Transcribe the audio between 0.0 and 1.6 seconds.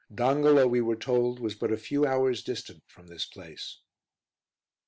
Dongola, we were told, was